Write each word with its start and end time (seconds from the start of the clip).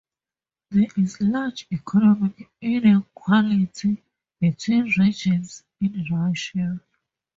There 0.71 0.87
is 0.97 1.21
large 1.21 1.67
economic 1.71 2.49
inequality 2.59 4.01
between 4.39 4.91
regions 4.97 5.63
in 5.79 6.07
Russia. 6.09 6.81